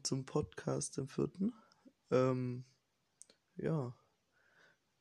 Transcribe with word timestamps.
willkommen 0.00 0.04
zum 0.04 0.24
Podcast 0.24 0.98
im 0.98 1.08
vierten. 1.08 1.52
Ähm, 2.10 2.64
ja, 3.56 3.94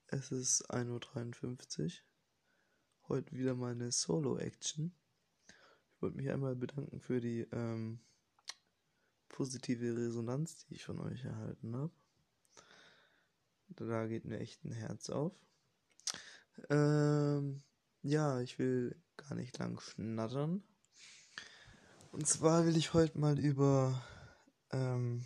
es 0.08 0.32
ist 0.32 0.70
1.53 0.72 1.86
Uhr. 1.86 1.92
Heute 3.08 3.32
wieder 3.32 3.56
meine 3.56 3.92
Solo-Action. 3.92 4.94
Ich 5.94 6.02
wollte 6.02 6.18
mich 6.18 6.30
einmal 6.30 6.56
bedanken 6.56 7.00
für 7.00 7.22
die 7.22 7.48
ähm, 7.52 8.00
positive 9.30 9.96
Resonanz, 9.96 10.66
die 10.66 10.76
ich 10.76 10.84
von 10.84 11.00
euch 11.00 11.24
erhalten 11.24 11.76
habe. 11.76 11.94
Da 13.70 14.08
geht 14.08 14.26
mir 14.26 14.40
echt 14.40 14.66
ein 14.66 14.74
Herz 14.74 15.10
auf. 15.10 15.34
Ähm, 16.70 17.62
ja, 18.02 18.42
ich 18.42 18.60
will 18.60 19.02
gar 19.16 19.36
nicht 19.36 19.58
lang 19.60 19.80
schnattern. 19.80 20.62
Und 22.12 22.28
zwar 22.28 22.66
will 22.66 22.76
ich 22.76 22.94
heute 22.94 23.18
mal 23.18 23.40
über, 23.40 24.02
ähm, 24.72 25.26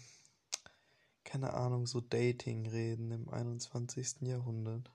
keine 1.24 1.54
Ahnung, 1.54 1.88
so 1.88 2.02
Dating 2.02 2.68
reden 2.68 3.12
im 3.12 3.30
21. 3.30 4.22
Jahrhundert. 4.22 4.92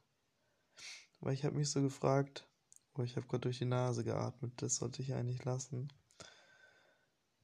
Weil 1.20 1.34
ich 1.34 1.45
habe 1.45 1.56
mich 1.56 1.70
so 1.70 1.83
gefragt, 1.83 2.48
oh, 2.95 3.03
ich 3.03 3.16
habe 3.16 3.27
gerade 3.27 3.42
durch 3.42 3.59
die 3.59 3.65
Nase 3.65 4.05
geatmet, 4.05 4.53
das 4.62 4.77
sollte 4.77 5.03
ich 5.03 5.15
eigentlich 5.15 5.45
lassen. 5.45 5.92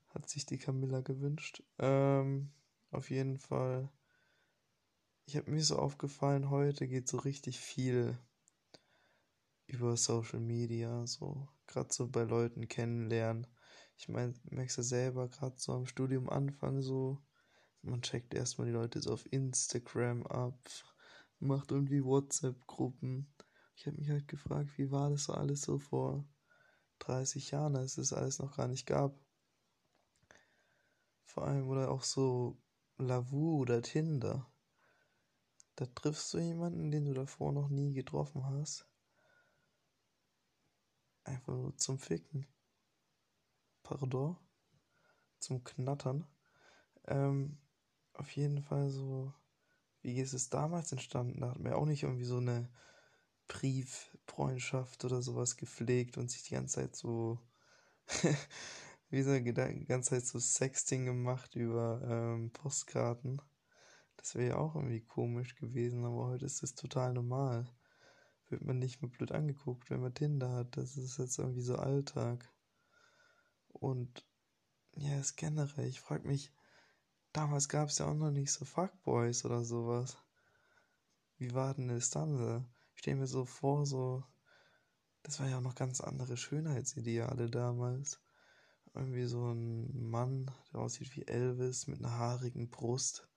Hat 0.08 0.28
sich 0.28 0.46
die 0.46 0.58
Camilla 0.58 1.00
gewünscht. 1.00 1.62
Ähm, 1.78 2.52
auf 2.90 3.10
jeden 3.10 3.38
Fall. 3.38 3.90
Ich 5.26 5.36
habe 5.36 5.50
mir 5.50 5.62
so 5.62 5.78
aufgefallen, 5.78 6.50
heute 6.50 6.86
geht 6.86 7.08
so 7.08 7.16
richtig 7.16 7.58
viel 7.58 8.16
über 9.66 9.96
Social 9.96 10.40
Media, 10.40 11.06
so 11.06 11.48
gerade 11.66 11.92
so 11.92 12.06
bei 12.06 12.22
Leuten 12.22 12.68
kennenlernen 12.68 13.46
ich 13.96 14.08
meine, 14.08 14.34
merkst 14.50 14.78
du 14.78 14.82
selber 14.82 15.28
gerade 15.28 15.54
so 15.58 15.72
am 15.72 15.86
Studium 15.86 16.28
Anfang 16.28 16.82
so, 16.82 17.22
man 17.82 18.02
checkt 18.02 18.34
erstmal 18.34 18.66
die 18.66 18.72
Leute 18.72 19.00
so 19.00 19.12
auf 19.12 19.30
Instagram 19.32 20.26
ab, 20.26 20.58
macht 21.38 21.70
irgendwie 21.70 22.04
WhatsApp-Gruppen. 22.04 23.32
Ich 23.76 23.86
habe 23.86 23.96
mich 23.98 24.10
halt 24.10 24.28
gefragt, 24.28 24.78
wie 24.78 24.90
war 24.90 25.10
das 25.10 25.24
so 25.24 25.34
alles 25.34 25.62
so 25.62 25.78
vor 25.78 26.26
30 27.00 27.50
Jahren, 27.50 27.76
als 27.76 27.98
es 27.98 28.12
alles 28.12 28.38
noch 28.38 28.56
gar 28.56 28.68
nicht 28.68 28.86
gab. 28.86 29.18
Vor 31.24 31.46
allem, 31.46 31.68
oder 31.68 31.90
auch 31.90 32.02
so 32.02 32.56
Lavu 32.96 33.58
oder 33.60 33.82
Tinder. 33.82 34.50
Da 35.76 35.86
triffst 35.86 36.32
du 36.32 36.38
jemanden, 36.38 36.90
den 36.90 37.04
du 37.06 37.14
davor 37.14 37.52
noch 37.52 37.68
nie 37.68 37.92
getroffen 37.92 38.46
hast. 38.46 38.88
Einfach 41.24 41.54
nur 41.54 41.76
zum 41.76 41.98
Ficken 41.98 42.46
pardon, 43.84 44.36
zum 45.38 45.62
Knattern. 45.62 46.26
Ähm, 47.06 47.58
auf 48.14 48.30
jeden 48.32 48.62
Fall 48.62 48.90
so, 48.90 49.32
wie 50.02 50.18
ist 50.20 50.32
es 50.32 50.50
damals 50.50 50.90
entstanden? 50.90 51.40
Da 51.40 51.50
hatten 51.50 51.64
wir 51.64 51.78
auch 51.78 51.86
nicht 51.86 52.02
irgendwie 52.02 52.24
so 52.24 52.38
eine 52.38 52.68
Brieffreundschaft 53.46 55.04
oder 55.04 55.22
sowas 55.22 55.56
gepflegt 55.56 56.18
und 56.18 56.30
sich 56.30 56.42
die 56.44 56.54
ganze 56.54 56.80
Zeit 56.80 56.96
so, 56.96 57.38
wie 59.10 59.22
so 59.22 59.38
die 59.38 59.52
ganze 59.52 60.10
Zeit 60.10 60.26
so 60.26 60.38
Sexting 60.38 61.04
gemacht 61.04 61.54
über 61.54 62.00
ähm, 62.08 62.50
Postkarten. 62.52 63.40
Das 64.16 64.34
wäre 64.34 64.50
ja 64.50 64.56
auch 64.56 64.74
irgendwie 64.74 65.02
komisch 65.02 65.54
gewesen, 65.56 66.04
aber 66.04 66.26
heute 66.28 66.46
ist 66.46 66.62
das 66.62 66.74
total 66.74 67.12
normal. 67.12 67.66
Wird 68.48 68.64
man 68.64 68.78
nicht 68.78 69.02
mehr 69.02 69.10
blöd 69.10 69.32
angeguckt, 69.32 69.90
wenn 69.90 70.00
man 70.00 70.14
Tinder 70.14 70.50
hat. 70.52 70.76
Das 70.76 70.96
ist 70.96 71.18
jetzt 71.18 71.38
irgendwie 71.38 71.62
so 71.62 71.76
Alltag. 71.76 72.48
Und 73.74 74.24
ja, 74.96 75.18
es 75.18 75.36
generell, 75.36 75.88
ich 75.88 76.00
frage 76.00 76.26
mich, 76.26 76.52
damals 77.32 77.68
gab 77.68 77.88
es 77.88 77.98
ja 77.98 78.06
auch 78.06 78.14
noch 78.14 78.30
nicht 78.30 78.52
so 78.52 78.64
Fuckboys 78.64 79.44
oder 79.44 79.64
sowas. 79.64 80.16
Wie 81.36 81.52
war 81.52 81.74
denn 81.74 81.88
das 81.88 82.10
dann? 82.10 82.66
Ich 82.94 83.00
stelle 83.00 83.16
mir 83.18 83.26
so 83.26 83.44
vor, 83.44 83.84
so, 83.86 84.24
das 85.22 85.40
war 85.40 85.48
ja 85.48 85.58
auch 85.58 85.62
noch 85.62 85.74
ganz 85.74 86.00
andere 86.00 86.36
Schönheitsideale 86.36 87.50
damals. 87.50 88.20
Irgendwie 88.94 89.24
so 89.26 89.52
ein 89.52 90.08
Mann, 90.08 90.50
der 90.72 90.80
aussieht 90.80 91.16
wie 91.16 91.26
Elvis 91.26 91.88
mit 91.88 91.98
einer 91.98 92.16
haarigen 92.16 92.70
Brust. 92.70 93.28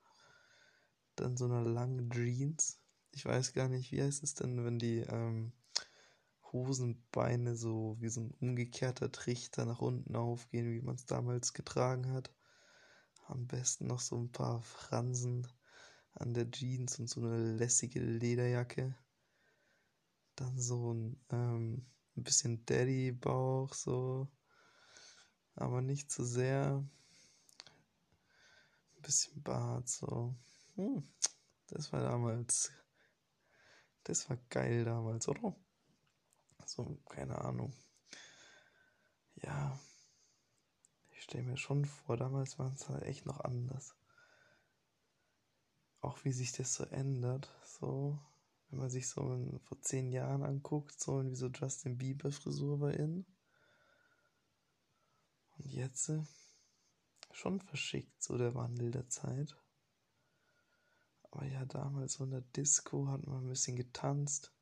Dann 1.15 1.35
so 1.35 1.45
einer 1.45 1.63
langen 1.63 2.11
Jeans. 2.11 2.79
Ich 3.11 3.25
weiß 3.25 3.53
gar 3.53 3.67
nicht, 3.67 3.91
wie 3.91 4.03
heißt 4.03 4.21
es 4.21 4.35
denn, 4.35 4.63
wenn 4.63 4.77
die 4.77 4.99
ähm, 4.99 5.53
Hosenbeine 6.65 7.55
so 7.55 7.97
wie 7.99 8.09
so 8.09 8.21
ein 8.21 8.31
umgekehrter 8.39 9.11
Trichter 9.11 9.65
nach 9.65 9.81
unten 9.81 10.15
aufgehen, 10.15 10.71
wie 10.71 10.81
man 10.81 10.95
es 10.95 11.05
damals 11.05 11.53
getragen 11.53 12.11
hat. 12.11 12.31
Am 13.27 13.47
besten 13.47 13.87
noch 13.87 13.99
so 13.99 14.15
ein 14.17 14.31
paar 14.31 14.61
Fransen 14.61 15.47
an 16.13 16.33
der 16.33 16.49
Jeans 16.49 16.99
und 16.99 17.07
so 17.09 17.21
eine 17.21 17.55
lässige 17.55 17.99
Lederjacke. 17.99 18.95
Dann 20.35 20.59
so 20.59 20.93
ein, 20.93 21.19
ähm, 21.29 21.85
ein 22.15 22.23
bisschen 22.23 22.65
Daddy-Bauch, 22.65 23.73
so. 23.73 24.27
Aber 25.55 25.81
nicht 25.81 26.11
zu 26.11 26.23
sehr. 26.23 26.83
Ein 28.95 29.01
bisschen 29.01 29.41
Bart, 29.43 29.89
so. 29.89 30.35
Hm, 30.75 31.07
das 31.67 31.91
war 31.91 32.01
damals. 32.01 32.71
Das 34.03 34.29
war 34.29 34.37
geil 34.49 34.85
damals, 34.85 35.27
oder? 35.27 35.55
So, 36.67 36.99
keine 37.07 37.39
Ahnung. 37.45 37.73
Ja, 39.35 39.79
ich 41.11 41.23
stelle 41.23 41.45
mir 41.45 41.55
schon 41.55 41.85
vor, 41.85 42.17
damals 42.17 42.59
war 42.59 42.73
es 42.73 42.89
halt 42.89 43.03
echt 43.03 43.25
noch 43.25 43.39
anders. 43.39 43.95
Auch 46.01 46.25
wie 46.25 46.33
sich 46.33 46.51
das 46.51 46.75
so 46.75 46.83
ändert, 46.83 47.49
so, 47.63 48.19
wenn 48.69 48.79
man 48.79 48.89
sich 48.89 49.07
so 49.07 49.33
in, 49.33 49.59
vor 49.61 49.81
zehn 49.81 50.11
Jahren 50.11 50.43
anguckt, 50.43 50.99
so 50.99 51.23
wie 51.23 51.35
so 51.35 51.47
Justin 51.47 51.97
Bieber 51.97 52.33
Frisur 52.33 52.81
war 52.81 52.93
in. 52.93 53.25
Und 55.57 55.71
jetzt 55.71 56.09
äh, 56.09 56.21
schon 57.31 57.61
verschickt, 57.61 58.21
so 58.21 58.37
der 58.37 58.55
Wandel 58.55 58.91
der 58.91 59.07
Zeit. 59.07 59.55
Aber 61.23 61.45
ja, 61.45 61.65
damals 61.65 62.13
so 62.13 62.25
in 62.25 62.31
der 62.31 62.41
Disco 62.41 63.07
hat 63.07 63.25
man 63.25 63.45
ein 63.45 63.49
bisschen 63.49 63.77
getanzt 63.77 64.56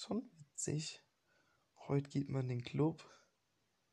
schon 0.00 0.30
witzig. 0.38 1.02
Heute 1.88 2.08
geht 2.08 2.28
man 2.28 2.42
in 2.42 2.48
den 2.48 2.64
Club, 2.64 3.04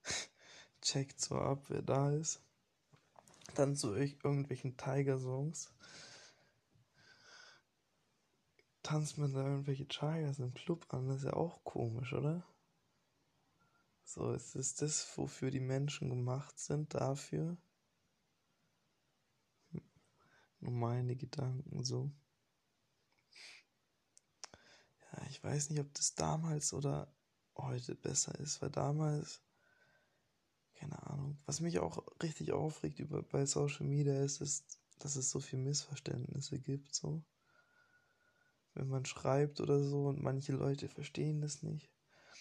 checkt 0.81 1.19
so 1.19 1.35
ab, 1.35 1.65
wer 1.67 1.81
da 1.81 2.11
ist. 2.11 2.41
Dann 3.55 3.75
zu 3.75 3.95
irgendwelchen 3.95 4.77
Tiger-Songs. 4.77 5.73
Tanzt 8.83 9.17
man 9.17 9.33
da 9.33 9.43
irgendwelche 9.43 9.87
Tigers 9.87 10.39
im 10.39 10.53
Club 10.53 10.85
an, 10.93 11.07
das 11.07 11.17
ist 11.17 11.25
ja 11.25 11.33
auch 11.33 11.63
komisch, 11.63 12.13
oder? 12.13 12.47
So, 14.05 14.31
ist 14.31 14.55
es 14.55 14.75
das, 14.75 15.17
wofür 15.17 15.51
die 15.51 15.59
Menschen 15.59 16.09
gemacht 16.09 16.57
sind, 16.57 16.93
dafür? 16.93 17.57
Nur 20.59 20.71
meine 20.71 21.17
Gedanken 21.17 21.83
so 21.83 22.11
ich 25.37 25.43
weiß 25.43 25.69
nicht, 25.69 25.79
ob 25.79 25.93
das 25.93 26.15
damals 26.15 26.73
oder 26.73 27.13
heute 27.55 27.93
besser 27.93 28.33
ist, 28.39 28.59
weil 28.59 28.71
damals, 28.71 29.39
keine 30.73 30.99
Ahnung, 31.05 31.37
was 31.45 31.59
mich 31.59 31.77
auch 31.77 32.03
richtig 32.23 32.53
aufregt 32.53 32.97
über, 32.97 33.21
bei 33.21 33.45
Social 33.45 33.85
Media 33.85 34.19
ist, 34.23 34.41
ist, 34.41 34.79
dass 34.97 35.15
es 35.15 35.29
so 35.29 35.39
viele 35.39 35.61
Missverständnisse 35.61 36.57
gibt, 36.57 36.95
so. 36.95 37.23
Wenn 38.73 38.87
man 38.87 39.05
schreibt 39.05 39.61
oder 39.61 39.83
so 39.83 40.07
und 40.07 40.23
manche 40.23 40.53
Leute 40.53 40.89
verstehen 40.89 41.41
das 41.41 41.61
nicht. 41.61 41.91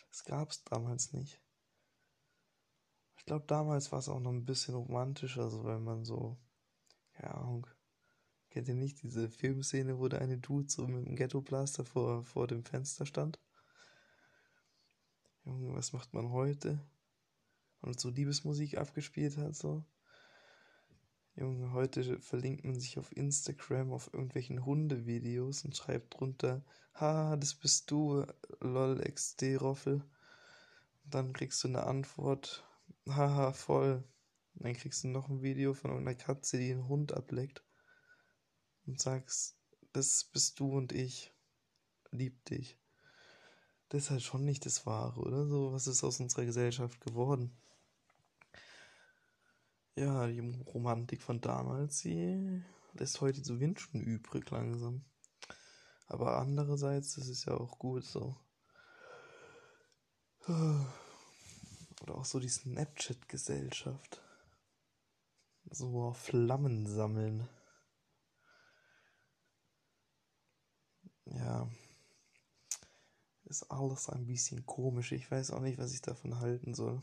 Das 0.09 0.25
gab 0.25 0.50
es 0.50 0.65
damals 0.65 1.12
nicht. 1.12 1.43
Ich 3.19 3.26
glaube, 3.26 3.44
damals 3.47 3.93
war 3.93 3.99
es 3.99 4.09
auch 4.09 4.21
noch 4.21 4.32
ein 4.32 4.47
bisschen 4.47 4.75
romantischer, 4.75 5.50
so 5.50 5.65
wenn 5.65 5.85
man 5.85 6.06
so, 6.06 6.38
keine 7.12 7.35
Ahnung, 7.35 7.67
Kennt 8.56 8.69
ihr 8.69 8.75
nicht 8.75 9.03
diese 9.03 9.29
Filmszene, 9.29 9.99
wo 9.99 10.08
der 10.08 10.23
eine 10.23 10.38
Dude 10.38 10.70
so 10.70 10.87
mit 10.88 11.05
dem 11.05 11.14
Ghetto-Blaster 11.14 11.85
vor, 11.85 12.25
vor 12.25 12.47
dem 12.47 12.64
Fenster 12.64 13.05
stand? 13.05 13.38
Junge, 15.44 15.75
was 15.75 15.93
macht 15.93 16.14
man 16.14 16.31
heute? 16.31 16.81
Und 17.82 18.00
so 18.00 18.08
Liebesmusik 18.08 18.79
abgespielt 18.79 19.37
hat, 19.37 19.55
so. 19.55 19.85
Junge, 21.35 21.73
heute 21.73 22.19
verlinkt 22.19 22.64
man 22.64 22.81
sich 22.81 22.99
auf 22.99 23.14
Instagram 23.14 23.93
auf 23.93 24.14
irgendwelchen 24.14 24.64
Hundevideos 24.64 25.67
und 25.67 25.76
schreibt 25.76 26.19
drunter, 26.19 26.64
ha, 26.94 27.37
das 27.37 27.56
bist 27.56 27.91
du, 27.91 28.25
lol, 28.61 29.00
XD, 29.00 29.61
Roffel. 29.61 29.97
Und 31.05 31.14
dann 31.14 31.35
kriegst 31.35 31.62
du 31.62 31.69
eine 31.69 31.82
Antwort, 31.82 32.67
haha, 33.06 33.52
voll. 33.52 34.02
Und 34.55 34.64
dann 34.64 34.73
kriegst 34.73 35.05
du 35.05 35.09
noch 35.09 35.29
ein 35.29 35.43
Video 35.43 35.75
von 35.75 35.91
einer 35.91 36.14
Katze, 36.14 36.56
die 36.56 36.73
einen 36.73 36.88
Hund 36.88 37.12
ableckt 37.12 37.66
und 38.87 39.00
sagst, 39.00 39.56
das 39.93 40.25
bist 40.25 40.61
du 40.61 40.77
und 40.77 40.93
ich, 40.93 41.33
lieb 42.11 42.44
dich. 42.47 42.79
Das 43.88 44.05
ist 44.05 44.11
halt 44.11 44.23
schon 44.23 44.44
nicht 44.44 44.67
das 44.67 44.87
Wahre, 44.87 45.21
oder? 45.21 45.47
So, 45.47 45.73
was 45.73 45.87
ist 45.87 46.03
aus 46.05 46.21
unserer 46.21 46.44
Gesellschaft 46.44 47.00
geworden? 47.00 47.56
ja, 49.97 50.27
die 50.27 50.41
Romantik 50.67 51.23
von 51.23 51.41
damals, 51.41 52.00
sie 52.00 52.62
lässt 52.93 53.21
heute 53.21 53.43
zu 53.43 53.61
wünschen 53.61 54.03
übrig 54.03 54.50
langsam. 54.50 55.05
Aber 56.06 56.38
andererseits, 56.38 57.15
das 57.15 57.29
ist 57.29 57.47
ja 57.47 57.55
auch 57.55 57.79
gut 57.79 58.05
so. 58.05 58.37
Oder 60.47 62.15
auch 62.15 62.25
so 62.25 62.38
die 62.38 62.49
Snapchat-Gesellschaft. 62.49 64.23
So 65.71 66.12
Flammen 66.12 66.87
sammeln. 66.87 67.49
Ja. 71.26 71.69
Ist 73.44 73.70
alles 73.70 74.08
ein 74.08 74.26
bisschen 74.26 74.67
komisch. 74.67 75.12
Ich 75.12 75.31
weiß 75.31 75.52
auch 75.52 75.61
nicht, 75.61 75.78
was 75.78 75.93
ich 75.93 76.02
davon 76.02 76.40
halten 76.40 76.75
soll. 76.75 77.00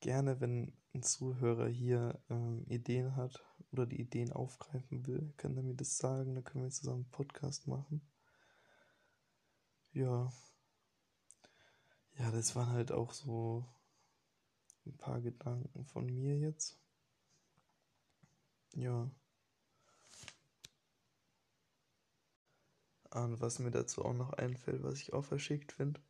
Gerne, 0.00 0.40
wenn 0.40 0.76
ein 0.94 1.02
Zuhörer 1.02 1.68
hier 1.68 2.20
ähm, 2.28 2.64
Ideen 2.68 3.16
hat 3.16 3.42
oder 3.70 3.86
die 3.86 4.00
Ideen 4.00 4.32
aufgreifen 4.32 5.06
will, 5.06 5.32
kann 5.36 5.56
er 5.56 5.62
mir 5.62 5.74
das 5.74 5.96
sagen. 5.96 6.34
Dann 6.34 6.44
können 6.44 6.64
wir 6.64 6.70
zusammen 6.70 7.04
einen 7.04 7.10
Podcast 7.10 7.66
machen. 7.66 8.02
Ja. 9.92 10.30
Ja, 12.18 12.30
das 12.30 12.54
waren 12.54 12.70
halt 12.70 12.92
auch 12.92 13.12
so 13.12 13.64
ein 14.84 14.96
paar 14.96 15.20
Gedanken 15.20 15.84
von 15.84 16.06
mir 16.06 16.36
jetzt. 16.38 16.78
Ja. 18.74 19.10
Und 23.14 23.40
was 23.40 23.58
mir 23.58 23.70
dazu 23.70 24.04
auch 24.04 24.14
noch 24.14 24.32
einfällt, 24.32 24.82
was 24.82 25.00
ich 25.00 25.12
auch 25.12 25.24
verschickt 25.24 25.72
finde, 25.72 26.00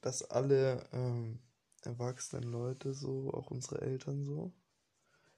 dass 0.00 0.30
alle 0.30 0.88
ähm, 0.92 1.40
erwachsenen 1.82 2.50
Leute 2.50 2.94
so, 2.94 3.32
auch 3.32 3.50
unsere 3.50 3.80
Eltern 3.80 4.24
so, 4.24 4.52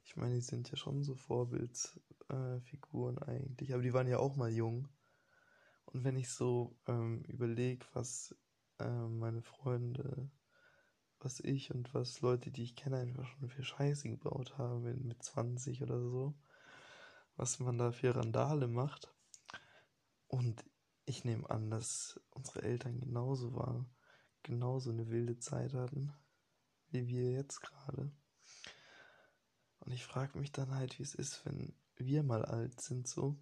ich 0.05 0.17
meine, 0.17 0.35
die 0.35 0.41
sind 0.41 0.71
ja 0.71 0.77
schon 0.77 1.03
so 1.03 1.17
Vorbildsfiguren 1.17 3.19
äh, 3.19 3.25
eigentlich, 3.25 3.75
aber 3.75 3.83
die 3.83 3.93
waren 3.93 4.09
ja 4.09 4.19
auch 4.19 4.37
mal 4.37 4.51
jung. 4.51 4.89
Und 5.85 6.05
wenn 6.05 6.17
ich 6.17 6.31
so 6.31 6.77
ähm, 6.87 7.23
überlege, 7.25 7.85
was 7.93 8.35
äh, 8.79 8.89
meine 8.89 9.43
Freunde 9.43 10.31
was 11.21 11.41
ich 11.41 11.75
und 11.75 11.93
was 11.95 12.21
Leute, 12.21 12.51
die 12.51 12.63
ich 12.63 12.77
kenne, 12.77 12.99
einfach 12.99 13.27
schon 13.27 13.49
für 13.49 13.63
Scheiße 13.63 14.09
gebaut 14.09 14.59
haben 14.59 15.07
mit 15.07 15.23
20 15.23 15.83
oder 15.83 16.01
so. 16.01 16.35
Was 17.37 17.59
man 17.59 17.79
da 17.79 17.93
für 17.93 18.15
Randale 18.15 18.69
macht. 18.69 19.13
Und 20.29 20.65
ich 21.07 21.25
nehme 21.25 21.49
an, 21.49 21.71
dass 21.71 22.21
unsere 22.31 22.63
Eltern 22.63 23.01
genauso 23.01 23.55
waren, 23.55 23.89
genauso 24.43 24.91
eine 24.91 25.09
wilde 25.09 25.39
Zeit 25.39 25.73
hatten, 25.73 26.13
wie 26.91 27.07
wir 27.09 27.33
jetzt 27.33 27.63
gerade. 27.63 28.13
Und 29.81 29.93
ich 29.93 30.05
frage 30.05 30.39
mich 30.39 30.53
dann 30.53 30.75
halt, 30.75 30.99
wie 30.99 31.03
es 31.03 31.15
ist, 31.15 31.47
wenn 31.47 31.75
wir 31.97 32.23
mal 32.23 32.45
alt 32.45 32.81
sind, 32.81 33.09
so. 33.09 33.39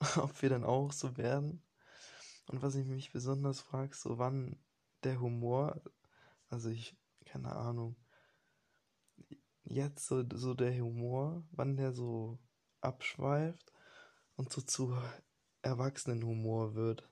Ob 0.16 0.42
wir 0.42 0.48
dann 0.48 0.64
auch 0.64 0.92
so 0.92 1.16
werden. 1.16 1.62
Und 2.48 2.62
was 2.62 2.74
ich 2.74 2.88
mich 2.88 3.12
besonders 3.12 3.60
frage, 3.60 3.94
so 3.94 4.18
wann 4.18 4.58
der 5.04 5.20
Humor 5.20 5.80
also 6.52 6.68
ich, 6.68 6.94
keine 7.24 7.56
Ahnung. 7.56 7.96
Jetzt 9.64 10.06
so, 10.06 10.22
so 10.34 10.52
der 10.52 10.78
Humor, 10.78 11.44
wann 11.50 11.78
der 11.78 11.92
so 11.94 12.38
abschweift 12.82 13.72
und 14.36 14.52
so 14.52 14.60
zu 14.60 14.94
Erwachsenenhumor 15.62 16.74
wird. 16.74 17.08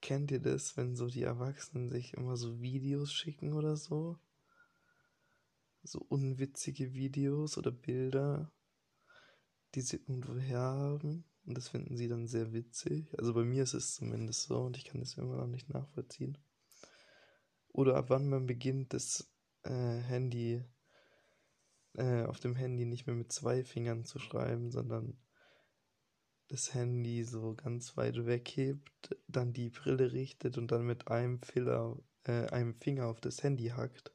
Kennt 0.00 0.30
ihr 0.30 0.40
das, 0.40 0.76
wenn 0.76 0.96
so 0.96 1.08
die 1.08 1.22
Erwachsenen 1.22 1.88
sich 1.88 2.14
immer 2.14 2.36
so 2.36 2.60
Videos 2.60 3.12
schicken 3.12 3.52
oder 3.52 3.76
so? 3.76 4.18
So 5.82 6.00
unwitzige 6.08 6.92
Videos 6.92 7.58
oder 7.58 7.70
Bilder, 7.70 8.52
die 9.74 9.80
sie 9.80 9.96
irgendwo 9.96 10.36
her 10.36 10.60
haben. 10.60 11.24
Und 11.46 11.56
das 11.56 11.68
finden 11.68 11.96
sie 11.96 12.08
dann 12.08 12.26
sehr 12.26 12.52
witzig. 12.52 13.18
Also 13.18 13.34
bei 13.34 13.44
mir 13.44 13.62
ist 13.62 13.74
es 13.74 13.94
zumindest 13.94 14.44
so 14.44 14.60
und 14.60 14.76
ich 14.76 14.84
kann 14.84 15.00
das 15.00 15.16
immer 15.16 15.36
noch 15.36 15.46
nicht 15.46 15.68
nachvollziehen 15.70 16.38
oder 17.72 17.96
ab 17.96 18.06
wann 18.08 18.28
man 18.28 18.46
beginnt, 18.46 18.92
das 18.92 19.32
äh, 19.62 19.70
Handy 19.70 20.62
äh, 21.94 22.24
auf 22.24 22.40
dem 22.40 22.56
Handy 22.56 22.84
nicht 22.84 23.06
mehr 23.06 23.16
mit 23.16 23.32
zwei 23.32 23.64
Fingern 23.64 24.04
zu 24.04 24.18
schreiben, 24.18 24.70
sondern 24.70 25.16
das 26.50 26.74
Handy 26.74 27.24
so 27.24 27.54
ganz 27.54 27.96
weit 27.96 28.26
weghebt, 28.26 29.16
dann 29.28 29.52
die 29.52 29.70
Brille 29.70 30.12
richtet 30.12 30.58
und 30.58 30.70
dann 30.70 30.84
mit 30.84 31.08
einem, 31.08 31.40
Filler, 31.40 31.96
äh, 32.24 32.46
einem 32.48 32.74
Finger 32.74 33.06
auf 33.06 33.20
das 33.20 33.42
Handy 33.42 33.68
hackt. 33.68 34.12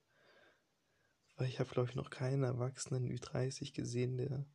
Weil 1.37 1.47
ich 1.47 1.59
habe, 1.59 1.69
glaube 1.69 1.89
ich, 1.89 1.95
noch 1.95 2.09
keinen 2.09 2.43
erwachsenen 2.43 3.09
Ü30 3.09 3.73
gesehen, 3.73 4.17
der 4.17 4.45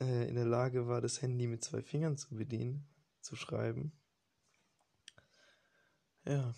äh, 0.00 0.28
in 0.28 0.34
der 0.34 0.46
Lage 0.46 0.86
war, 0.86 1.00
das 1.00 1.22
Handy 1.22 1.46
mit 1.46 1.64
zwei 1.64 1.82
Fingern 1.82 2.16
zu 2.16 2.34
bedienen, 2.34 2.88
zu 3.20 3.36
schreiben. 3.36 3.92
Ja 6.24 6.54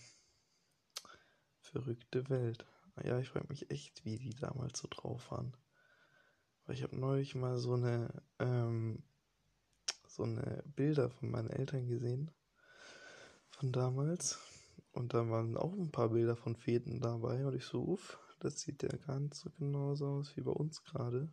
verrückte 1.66 2.28
Welt. 2.30 2.64
Ja, 3.04 3.18
ich 3.18 3.28
frage 3.28 3.48
mich 3.48 3.70
echt, 3.70 4.04
wie 4.04 4.18
die 4.18 4.34
damals 4.34 4.78
so 4.78 4.88
drauf 4.90 5.30
waren. 5.30 5.54
Weil 6.64 6.76
ich 6.76 6.82
habe 6.82 6.98
neulich 6.98 7.34
mal 7.34 7.58
so 7.58 7.74
eine, 7.74 8.22
ähm, 8.38 9.02
so 10.16 10.22
eine 10.22 10.62
Bilder 10.74 11.10
von 11.10 11.30
meinen 11.30 11.50
Eltern 11.50 11.86
gesehen. 11.88 12.30
Von 13.50 13.70
damals. 13.72 14.38
Und 14.92 15.12
da 15.12 15.28
waren 15.28 15.56
auch 15.56 15.74
ein 15.74 15.92
paar 15.92 16.08
Bilder 16.08 16.36
von 16.36 16.56
Fäden 16.56 17.00
dabei. 17.00 17.44
Und 17.46 17.54
ich 17.54 17.64
so, 17.64 17.82
uff, 17.82 18.18
das 18.40 18.60
sieht 18.60 18.82
ja 18.82 18.96
ganz 19.06 19.40
so 19.40 19.50
genauso 19.50 20.06
aus 20.06 20.36
wie 20.36 20.40
bei 20.40 20.50
uns 20.50 20.82
gerade. 20.84 21.32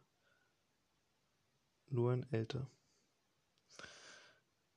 Nur 1.87 2.11
ein 2.11 2.29
älter. 2.31 2.69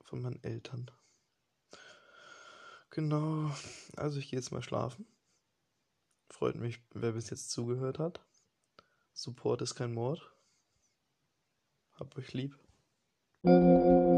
Von 0.03 0.23
meinen 0.23 0.43
Eltern. 0.45 0.91
Genau. 2.91 3.51
Also 3.97 4.21
ich 4.21 4.31
gehe 4.31 4.39
jetzt 4.39 4.53
mal 4.53 4.63
schlafen. 4.63 5.05
Freut 6.31 6.57
mich, 6.57 6.81
wer 6.93 7.13
bis 7.13 7.31
jetzt 7.31 7.51
zugehört 7.51 7.99
hat. 7.99 8.25
Support 9.15 9.63
ist 9.63 9.75
kein 9.75 9.93
Mord. 9.93 10.33
Hab 11.95 12.17
euch 12.17 12.33
lieb. 12.35 12.57
Thank 13.47 13.65
you. 13.65 14.16